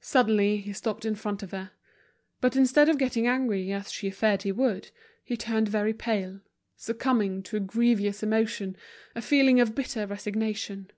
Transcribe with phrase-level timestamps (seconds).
[0.00, 1.70] Suddenly he stopped in front of her.
[2.40, 4.90] But instead of getting angry as she feared he would,
[5.22, 6.40] he turned very pale,
[6.76, 8.78] succumbing to a grievous emotion,
[9.14, 10.90] a feeling of bitter resignation.